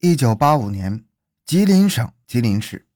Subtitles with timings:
[0.00, 1.04] 一九八五年，
[1.44, 2.86] 吉林省吉林市，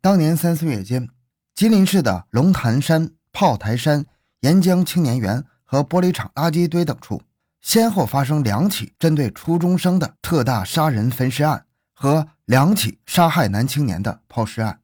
[0.00, 1.06] 当年三四月间，
[1.54, 4.06] 吉林市的龙潭山、炮台山、
[4.40, 7.20] 沿江青年园和玻璃厂垃圾堆等处，
[7.60, 14.80] 先后发生两起针对初中生的特大杀人焚尸案和两起杀害男青年的抛尸案，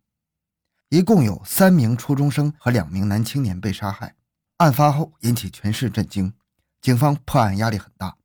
[0.90, 4.14] 一共有三名初中生和两名男青年被杀害。
[4.58, 6.34] 案发后引起全市震惊，
[6.82, 8.18] 警方破案压力很大。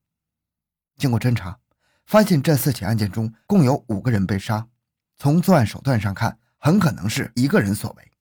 [0.97, 1.59] 经过侦查。
[2.07, 4.65] 发现这四起案件中共有五个人被杀，
[5.17, 8.11] 从作案手段上看，很可能是一个人所为。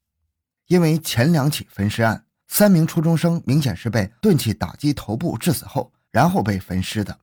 [0.66, 7.14] 因为前两起焚尸案，三名初中生明显是被钝器打击头部致死后，然后被焚尸的；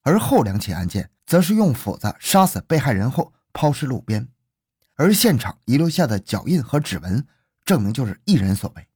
[0.00, 4.26] 而后两起案件则是用斧子杀死被害人后抛尸路边，
[4.94, 7.26] 而现场遗留下的脚印和指纹
[7.66, 8.88] 证明就是一人所为。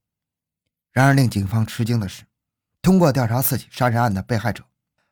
[0.91, 2.25] 然而，令警方吃惊的是，
[2.81, 4.65] 通过调查四起杀人案的被害者。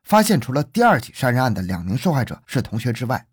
[0.07, 3.27] 发现，除了第二起杀人案的两名受害者是同学之外，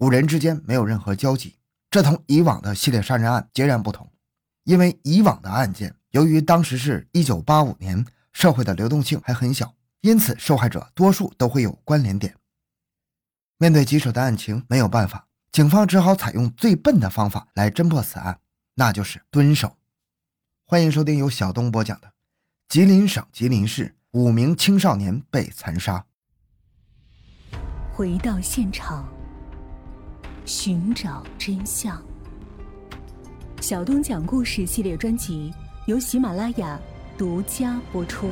[0.00, 1.56] 五人之间没有任何交集。
[1.90, 4.12] 这同以往的系列杀人案截然不同。
[4.64, 12.36] 因为以往的案件，由于当时是一九八五年，社会的流动性还很小，因此受害者多数都会有关联点。
[13.56, 18.38] 面对棘手的案情，没有办法，警方只好采用最笨的方法来侦破此案，
[18.74, 19.78] 那就是蹲守。
[20.66, 22.08] 欢迎收听由小东播讲的
[22.68, 25.96] 《吉林省吉林市五名青少年被残杀》。
[27.98, 29.04] 回到现场，
[30.46, 32.00] 寻找真相。
[33.60, 35.52] 小东讲故事系列专辑
[35.88, 36.80] 由喜马拉雅
[37.18, 38.30] 独家播出。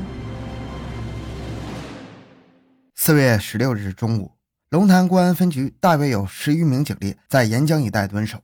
[2.94, 4.30] 四月十六日中午，
[4.68, 8.40] 龙潭公安分局大约有十余名警力在沿江一带蹲守。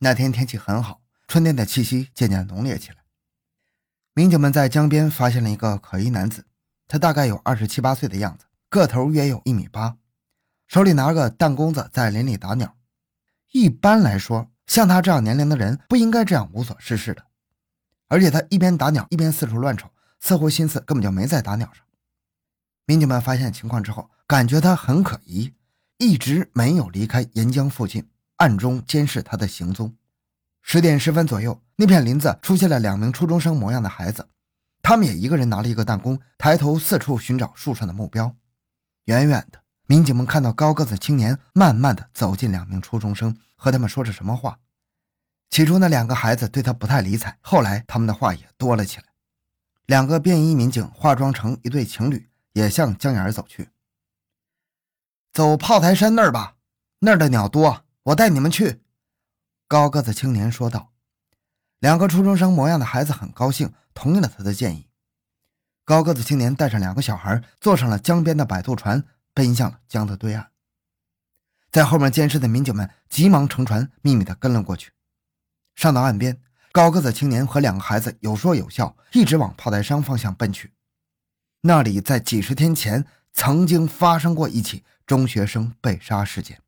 [0.00, 2.96] 那天天气很好，春天的气息渐渐浓烈起来。
[4.12, 6.44] 民警们在江边发现了一个可疑男子，
[6.86, 9.96] 他大概有二十七八岁的样子，个头约有一米八。
[10.66, 12.76] 手里拿个弹弓子在林里打鸟。
[13.52, 17.24] 一般来说，像他这样年龄的人不应该这样无所事事的。
[18.08, 19.90] 而且他一边打鸟一边四处乱瞅，
[20.20, 21.84] 似乎心思根本就没在打鸟上。
[22.84, 25.52] 民警们发现情况之后，感觉他很可疑，
[25.98, 29.96] 一直没有离开沿江附近，暗中监视他的行踪。
[30.62, 34.28] 十点十分左右，那片林子出现了两名初中生模样的孩子，
[34.82, 38.34] 他们也一个人拿了一个弹弓，抬头四处寻找树上的目标。
[39.04, 39.60] 远远的。
[39.88, 44.58] 民警们看到高个子青年慢慢的走近两名初中生，和他们说着什么话。
[45.48, 49.04] 起初那两个孩子对他不太理睬，后来他们的话也多了起来。
[49.86, 53.68] 两个便衣民警化妆成一对情侣，也向江眼走去。
[55.32, 56.56] 走炮台山那儿吧，
[56.98, 58.82] 那儿的鸟多，我带你们去。
[59.68, 60.92] 高个子青年说道。
[61.78, 64.88] 两个初中生模样的孩子很高兴，同意了他的建议。
[65.84, 69.04] 高个子青年带上两个小孩，坐上了江边的摆渡船。
[69.36, 70.46] 奔向了江的对岸，
[71.70, 74.92] 在后面监视的民警们急忙乘船，秘密地跟了过去。
[75.74, 76.40] 上到岸边，
[76.72, 80.72] 高个子青年和两个孩子有说有笑，一直往炮台山方向奔去。
[81.60, 86.62] 那里在几十天前曾经发生过一起中学生被杀事件。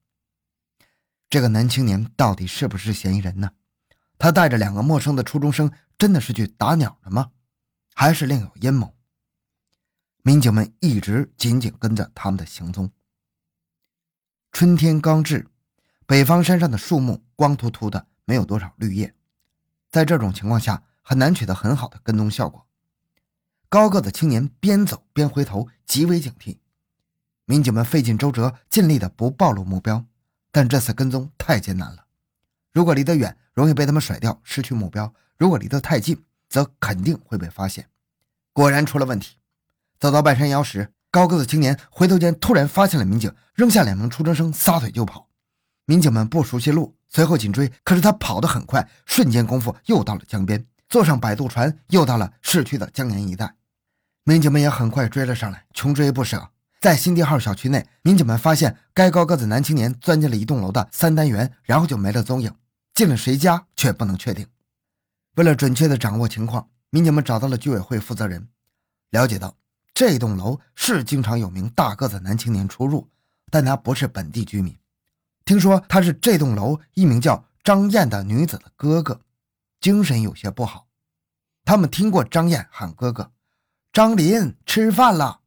[1.30, 3.52] 这个男青年到底是不是嫌疑人呢？
[4.18, 7.30] 他带着两个陌生的初中生，真的是去打鸟的吗？
[7.94, 8.94] 还是另有阴谋？
[10.22, 12.90] 民警们一直紧紧跟着他们的行踪。
[14.52, 15.46] 春天刚至，
[16.06, 19.14] 北方山上的树木光秃秃的，没有多少绿叶，
[19.90, 22.66] 在这种情况下很难取得很好的跟踪效果。
[23.68, 26.58] 高个子青年边走边回头，极为警惕。
[27.44, 30.04] 民警们费尽周折，尽力的不暴露目标，
[30.50, 32.06] 但这次跟踪太艰难了。
[32.72, 37.88] 如果离得远，容易被他们甩掉，失去目标；如果离得太近，则肯定会被发现。
[38.52, 39.36] 果然出了问题。
[39.98, 45.28] 走到半山腰时，高个子青年回头间突然发现了民警，扔下两名初中生，撒腿就跑。
[45.86, 47.72] 民警们不熟悉路，随后紧追。
[47.82, 53.54] 可是他跑得很快，瞬间功夫又到了江边，坐上摆渡船，又到了市区的江沿一带。
[54.24, 56.50] 民警们也很快追了上来，穷追不舍。
[56.80, 62.54] 在新地号小区内，民警们发现该高个子男青年钻进了一栋楼的三单元，然后就没了踪影。
[62.94, 64.46] 进了谁家却不能确定。
[65.36, 68.48] 为了准确地掌握情况，民警们找到了居委会负责人，
[69.10, 69.56] 了解到。
[69.98, 73.10] 这栋楼是经常有名大个子男青年出入，
[73.50, 74.78] 但他不是本地居民。
[75.44, 79.20] 听说他是这栋楼一名叫张燕的女子的哥哥，
[79.80, 80.86] 精神有些不好。
[81.64, 83.32] 他们听过张燕喊哥哥
[83.92, 85.40] ：“张林，吃饭了。”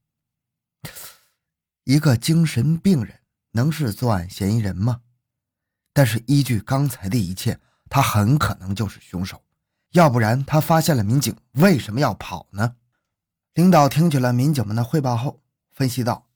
[1.85, 3.21] 一个精神病人
[3.51, 4.99] 能是作案嫌疑人吗？
[5.93, 7.57] 但是依据刚才的一切，
[7.89, 9.41] 他很可能就是凶手。
[9.91, 12.75] 要不然他发现了民警，为什么要跑呢？
[13.61, 16.27] 领导听取了民警们的汇报后，分析道：“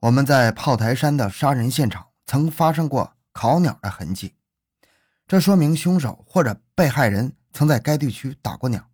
[0.00, 4.34] 我们在炮台山的杀人现场曾发生过烤鸟的痕迹，
[5.26, 8.90] 这说明凶手或者被害人曾在该地区打过鸟。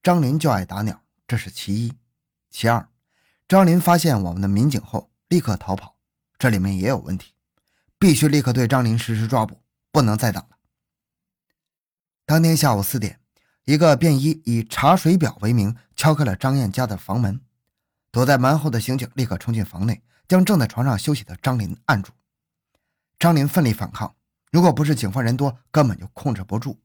[0.00, 1.92] 张林就爱打鸟，这是其一。
[2.48, 2.88] 其二，
[3.48, 5.96] 张林发现我们的民警后立刻逃跑，
[6.38, 7.34] 这里面也有问题，
[7.98, 9.60] 必须立刻对张林实施抓捕，
[9.90, 10.58] 不能再等了。
[12.24, 13.18] 当天下午四点，
[13.64, 17.40] 一个便衣以查水表为名敲开了张燕家的房门。
[18.10, 22.12] 躲在门后的刑警立刻冲进房内，将正在床上休息的张林按住。
[23.18, 24.14] 张林奋力反抗，
[24.52, 26.78] 如果不是警方人多，根本就控制不住。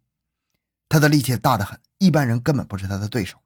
[0.89, 3.37] 他的力气大得很，一般人根本不是他的对手。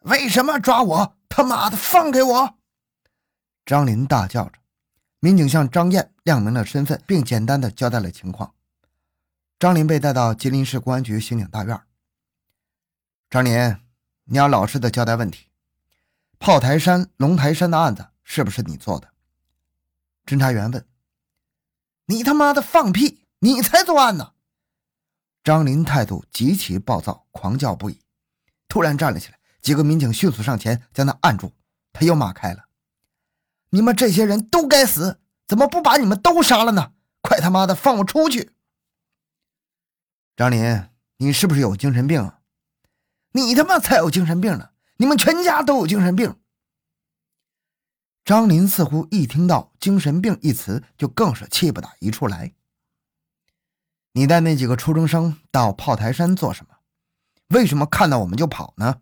[0.00, 1.16] 为什么抓我？
[1.28, 2.58] 他妈的，放开我！
[3.64, 4.58] 张林大叫着。
[5.20, 8.52] 民警向张燕亮明了身份，并简单的交代了情况。
[9.60, 11.80] 张林被带到吉林市公安局刑警大院。
[13.30, 13.76] 张林，
[14.32, 15.48] 你要老实的交代问题。
[16.38, 19.12] 炮台山、龙台山的案子是不是你做的？
[20.24, 20.86] 侦查员问。
[22.06, 23.26] 你他妈的放屁！
[23.40, 24.32] 你才作案呢！
[25.44, 28.00] 张林态度极其暴躁，狂叫不已，
[28.68, 29.38] 突然站了起来。
[29.60, 31.52] 几个民警迅速上前将他按住，
[31.92, 32.64] 他又骂开了
[33.68, 35.20] ：“你们这些人都该死！
[35.46, 36.94] 怎么不把你们都杀了呢？
[37.20, 38.52] 快他妈的放我出去！”
[40.34, 40.88] 张林，
[41.18, 42.38] 你是不是有精神病啊？
[43.32, 44.70] 你他妈才有精神病呢！
[44.96, 46.36] 你们全家都有精神病。
[48.24, 52.54] 张林似乎一听到“精神病”一词，就更是气不打一处来。
[54.12, 56.76] 你带那几个初中生到炮台山做什么？
[57.48, 59.00] 为什么看到我们就跑呢？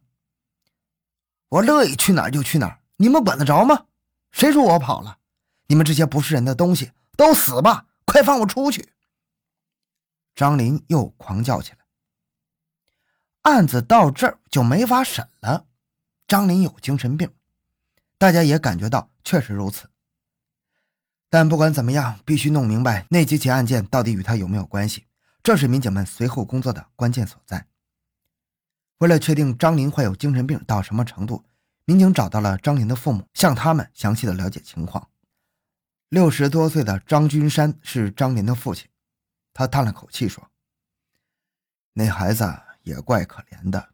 [1.48, 3.86] 我乐意去哪儿就去哪儿，你们管得着吗？
[4.30, 5.18] 谁说我跑了？
[5.66, 7.88] 你们这些不是人的东西，都死吧！
[8.06, 8.88] 快放我出去！
[10.34, 11.79] 张林又狂叫起来。
[13.42, 15.66] 案子到这儿就没法审了。
[16.28, 17.32] 张林有精神病，
[18.18, 19.90] 大家也感觉到确实如此。
[21.28, 25.06] 但不管怎么样，必须弄明白那几起案件到底与他有没有关系，
[25.42, 27.66] 这是民警们随后工作的关键所在。
[28.98, 31.44] 为了确定张林患有精神病到什么程度，
[31.84, 35.08] 民警找到了张林的父母，向他们详细的了解情况。
[36.08, 38.88] 六十多岁的张君山是张林的父亲，
[39.54, 40.50] 他叹了口气说
[41.94, 42.44] ：“那孩子
[42.82, 43.90] 也怪可怜的，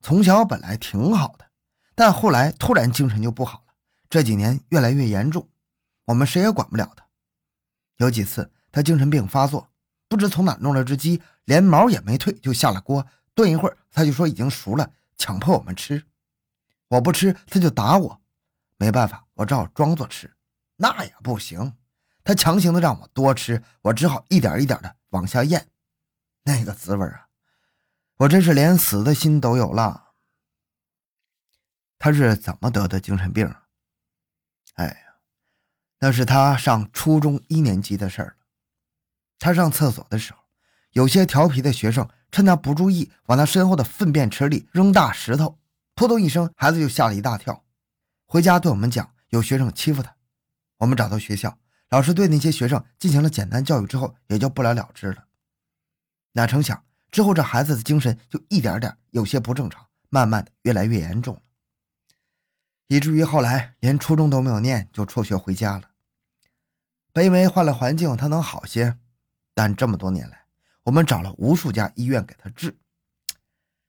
[0.00, 1.46] 从小本来挺好的。”
[1.94, 3.74] 但后来突然精神就不好了，
[4.08, 5.48] 这几年越来越严重，
[6.04, 7.04] 我们谁也管不了他。
[7.96, 9.68] 有几次他精神病发作，
[10.08, 16.04] 不知从哪弄了只鸡，连毛也没褪就下了锅，炖一会儿他就说已经熟了，强迫我们吃。
[16.86, 18.20] 我不吃他就打我，
[18.76, 20.32] 没办法，我只好装作吃，
[20.76, 21.76] 那也不行，
[22.22, 25.68] 他强行的让我多吃，我只好一点一点的往下咽，
[26.44, 27.27] 那个滋味啊，
[28.18, 30.12] 我真是连死的心都有了。
[31.98, 33.52] 他是怎么得的精神病？
[34.74, 34.96] 哎呀，
[36.00, 38.46] 那是他上初中一年级的事儿了。
[39.38, 40.40] 他上厕所的时候，
[40.90, 45.58] 有些调皮的学生趁他不注意，往他身后的粪便池里扔大石头，
[45.94, 47.64] 扑通一声，孩子就吓了一大跳。
[48.26, 50.16] 回家对我们讲，有学生欺负他。
[50.78, 55.26] 我们找到学校，老师对那些学生进行了简单教育之后，也就不了了之了。
[56.32, 61.42] 哪成想之后，这孩子的精神就一点点有些不正常，慢慢的越来越严重了。
[62.86, 65.90] 以至于后来连初中都没有念，就辍学回家了。
[67.12, 68.98] 本以为换了环境他能好些，
[69.54, 70.44] 但这么多年来，
[70.84, 72.78] 我们找了无数家医院给他治，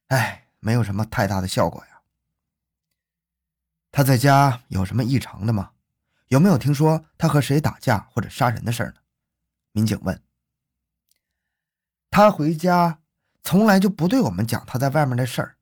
[0.07, 2.01] 哎，没有什么太大的效果呀。
[3.91, 5.71] 他在家有什么异常的吗？
[6.27, 9.01] 有没有听说他和谁打架或者杀人的事儿呢？
[9.71, 10.21] 民警问。
[12.11, 12.99] 他回家
[13.49, 15.55] 从来就不对我们讲他在外面的事儿，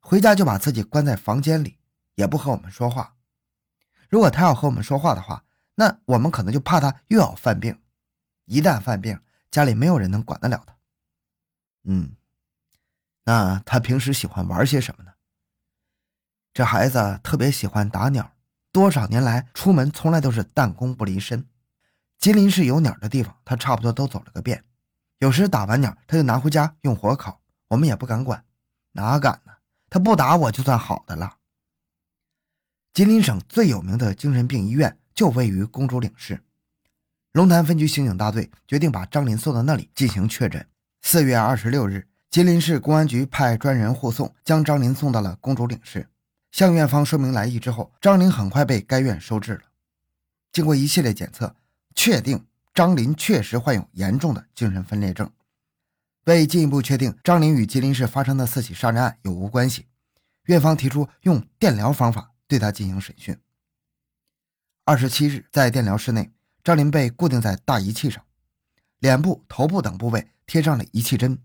[0.00, 1.78] 回家就把自己关在房间里。
[2.16, 3.14] 也不和我们说话。
[4.08, 5.44] 如果他要和我们说话的话，
[5.76, 7.80] 那我们可能就怕他又要犯病。
[8.46, 9.20] 一旦犯病，
[9.52, 10.76] 家里没有人能管得了他。
[11.84, 12.16] 嗯，
[13.22, 15.12] 那他平时喜欢玩些什么呢？
[16.52, 18.32] 这孩子特别喜欢打鸟，
[18.72, 21.46] 多少年来出门从来都是弹弓不离身。
[22.18, 24.64] 吉林市有鸟的地方，他差不多都走了个遍。
[25.22, 28.44] 有时打完鸟，他就拿回家用火烤，我们也不敢管。
[28.90, 29.52] 哪敢呢？
[29.88, 31.36] 他不打我就算好的了。
[32.92, 36.42] 吉林省最有名的精神病医院就位于公主岭市，
[37.30, 40.66] 龙潭分局刑警大队决定把张林送到那里进行确诊。
[41.02, 46.08] 四月二十六日，吉林市公安局派专人护送，将张林送到了公主岭市。
[46.50, 49.62] 向院方说明来意之后，张林很快被该院收治了。
[50.50, 51.54] 经过一系列检测，
[51.94, 55.30] 确定张林确实患有严重的精神分裂症。
[56.24, 59.86] 为进一步确定张林与吉林市发生的四起杀人案有无关系，
[60.44, 62.30] 院方提出用电疗方法。
[62.48, 63.34] 对他进行审讯。
[64.84, 66.30] 二十七日，在电疗室内，
[66.62, 68.22] 张林被固定在大仪器上，
[68.98, 71.38] 脸部、头部等部位贴上了仪器针。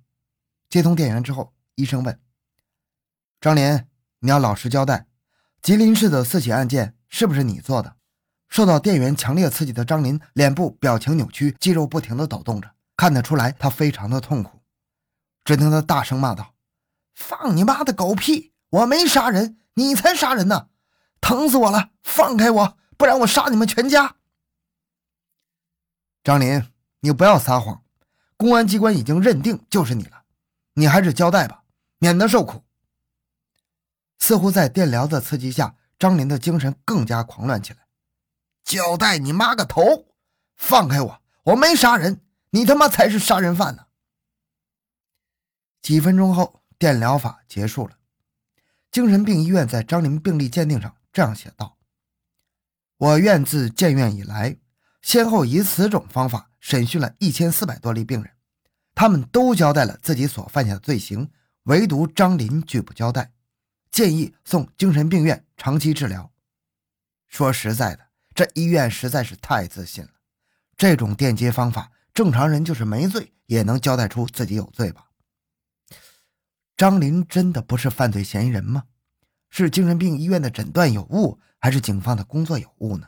[0.69, 2.19] 接通电源之后，医生问
[3.39, 3.86] ：“张林，
[4.19, 5.07] 你要老实交代，
[5.62, 7.96] 吉林市的四起案件是不是你做的？”
[8.50, 14.62] 受到电源强烈刺激的张林脸部表情扭曲，肌肉不停地抖动着，看得出来他非常的痛苦。
[15.44, 16.54] 只听他大声骂道
[17.16, 18.54] ：“放你妈的狗屁！
[18.70, 20.70] 我没杀人，你才杀人呢！
[21.22, 21.92] 疼死我了！
[22.04, 24.16] 放开我，不然我杀你们全家！”
[26.24, 26.66] 张林，
[27.00, 27.84] 你不要撒谎，
[28.36, 30.24] 公安机关已经认定就是你了，
[30.74, 31.63] 你还是交代吧，
[32.00, 32.63] 免得受苦。
[34.20, 37.87] 似乎在电疗的刺激下，张林的精神更加狂乱起来。
[38.67, 40.13] 交代你妈个头！
[40.57, 41.21] 放开我！
[41.43, 42.19] 我没杀人，
[42.50, 43.88] 你他妈才是杀人犯呢！
[45.81, 47.97] 几分钟后，电疗法结束了。
[48.91, 51.77] 精神病医院在张林病历鉴定上这样写道
[52.97, 54.57] ：“我院自建院以来，
[55.01, 58.33] 先后以此种方法审讯了一千四百多例病人，
[58.93, 61.31] 他们都交代了自己所犯下的罪行，
[61.63, 63.31] 唯独张林拒不交代，
[63.89, 66.29] 建议送精神病院长期治疗。
[67.29, 68.07] 说实在的。”
[68.38, 70.12] 这医院实在是太自信了，
[70.77, 75.08] 这种电击方法，正常人就是没罪也能交代出自己有罪吧？
[76.75, 78.84] 张林真的不是犯罪嫌疑人吗？
[79.50, 83.08] 是精神病医院的诊断有误，还是警方的工作有误呢？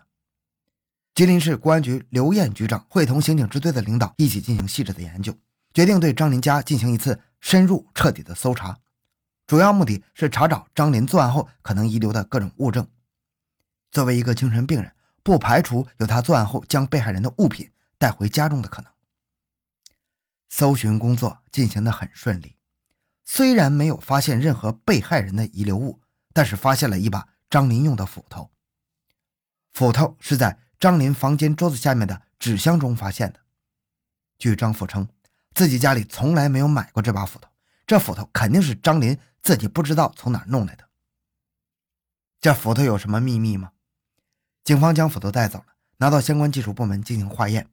[1.13, 5.37] 吉林市公安局刘艳局长会同刑警支队的领导一起进行细致的研究，
[5.75, 8.79] 决定对张林家进行一次深入彻底的搜查，
[9.45, 12.87] 主要目的是查找张林作案后可能遗留的各种物证。
[13.91, 14.91] 作为一个精神病人。
[15.29, 18.91] 不排除有他作案后将被害人的物品带回家中的可能。
[20.49, 22.55] 搜寻工作进行的很顺利，
[23.25, 26.01] 虽然没有发现任何被害人的遗留物，
[26.33, 28.49] 但是发现了一把张林用的斧头。
[29.71, 33.39] 斧头是在张林房间桌子下面的纸箱中发现的。
[34.39, 35.07] 据张富称，
[35.53, 37.47] 自己家里从来没有买过这把斧头，
[37.85, 40.89] 这斧头肯定是张林自己不知道从哪弄来的。
[42.41, 43.73] 这斧头有什么秘密吗？
[44.69, 45.65] 警方将斧头带走了，
[45.97, 47.71] 拿到相关技术部门进行化验，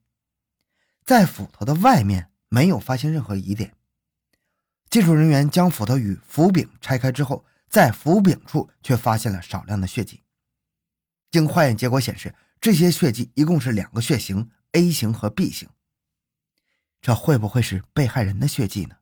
[1.05, 3.75] 在斧头的外面没有发现任何疑点。
[4.89, 10.23] 技术人员将斧头与斧柄拆开之后，在斧柄处却发现了少量的血迹。
[11.31, 15.69] 经化验结果显示，这些血迹一共是两个血型：A 型和 B 型。
[17.03, 18.97] 这会不会是被害人的血迹呢？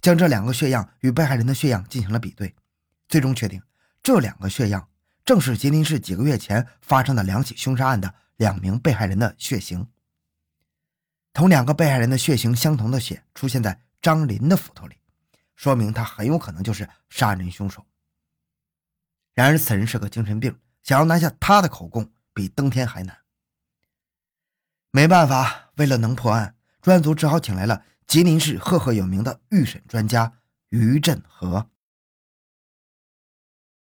[0.00, 2.56] 将这两个血样与被害人的血样进行了比对，
[3.06, 3.62] 最终确定
[4.02, 4.88] 这两个血样。
[5.24, 9.86] 正是吉林市几个月前发生的两起凶杀案的两名被害人的血型，
[11.32, 14.96] 同两个被害人的血型相同的血出现在张林的斧头里，
[15.54, 17.86] 说明他很有可能就是杀人凶手。
[19.34, 23.16] 然而，此人是个精神病，想要拿下他的口供比登天还难。
[24.90, 31.70] 没办法，为了能破案，专案组只好请来了吉林市赫赫有名的预审专家于振和。